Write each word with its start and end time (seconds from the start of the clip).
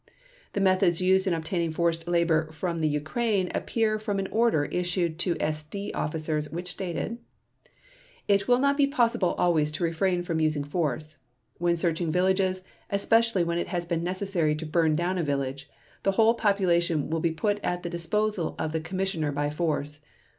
The 0.53 0.59
methods 0.61 0.99
used 0.99 1.27
in 1.27 1.33
obtaining 1.35 1.69
forced 1.73 2.07
labor 2.07 2.51
from 2.51 2.79
the 2.79 2.87
Ukraine 2.87 3.51
appear 3.53 3.99
from 3.99 4.17
an 4.17 4.25
order 4.31 4.65
issued 4.65 5.19
to 5.19 5.35
SD 5.35 5.91
officers 5.93 6.49
which 6.49 6.69
stated: 6.69 7.19
"It 8.27 8.47
will 8.47 8.57
not 8.57 8.77
be 8.77 8.87
possible 8.87 9.35
always 9.37 9.71
to 9.73 9.83
refrain 9.83 10.23
from 10.23 10.39
using 10.39 10.63
force.... 10.63 11.17
When 11.59 11.77
searching 11.77 12.11
villages, 12.11 12.63
especially 12.89 13.43
when 13.43 13.59
it 13.59 13.67
has 13.67 13.85
been 13.85 14.03
necessary 14.03 14.55
to 14.55 14.65
burn 14.65 14.95
down 14.95 15.19
a 15.19 15.23
village, 15.23 15.69
the 16.01 16.13
whole 16.13 16.33
population 16.33 17.11
will 17.11 17.19
be 17.19 17.29
put 17.29 17.59
at 17.61 17.83
the 17.83 17.89
disposal 17.91 18.55
of 18.57 18.71
the 18.71 18.81
Commissioner 18.81 19.31
by 19.31 19.51
force 19.51 19.99